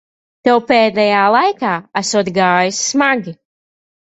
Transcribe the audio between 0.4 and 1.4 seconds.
Tev pēdējā